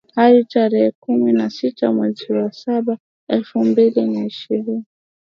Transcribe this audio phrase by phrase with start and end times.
[0.15, 4.85] hadi tarehe kumi na sita mwezi wa saba elfu mbili na ishirini